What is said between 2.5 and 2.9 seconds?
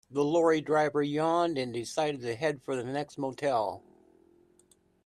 for the